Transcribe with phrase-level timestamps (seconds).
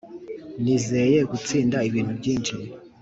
[0.63, 2.53] nizeye gutsinda ibintu byinshi